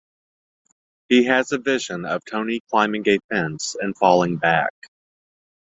[1.09, 4.73] He has a vision of Tony climbing a fence and falling back.